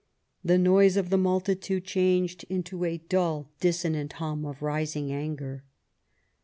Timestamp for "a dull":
2.85-3.51